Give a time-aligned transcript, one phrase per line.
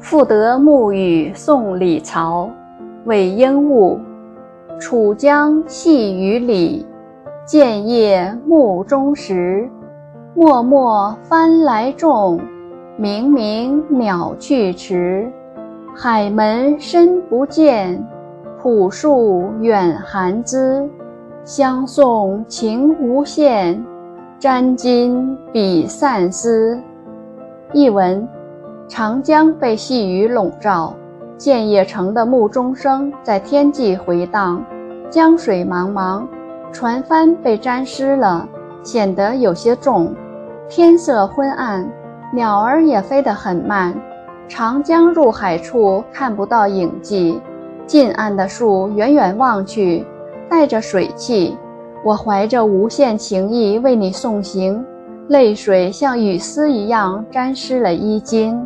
[0.00, 2.50] 复得暮雨送李曹，
[3.04, 4.00] 韦应物。
[4.80, 6.86] 楚江细雨里，
[7.44, 9.68] 建业暮中时。
[10.34, 12.40] 漠漠帆来重，
[12.98, 15.30] 冥冥鸟去迟。
[15.94, 18.02] 海门深不见，
[18.58, 20.88] 浦树远寒滋。
[21.44, 23.84] 相送情无限，
[24.38, 26.80] 沾襟比散丝。
[27.74, 28.26] 译文。
[28.90, 30.92] 长江被细雨笼罩，
[31.38, 34.60] 建业城的暮钟声在天际回荡。
[35.08, 36.26] 江水茫茫，
[36.72, 38.48] 船帆被沾湿了，
[38.82, 40.12] 显得有些重。
[40.68, 41.88] 天色昏暗，
[42.34, 43.94] 鸟儿也飞得很慢。
[44.48, 47.40] 长江入海处看不到影迹，
[47.86, 50.04] 近岸的树远远望去，
[50.48, 51.56] 带着水汽。
[52.04, 54.84] 我怀着无限情意为你送行，
[55.28, 58.60] 泪水像雨丝一样沾湿了衣襟。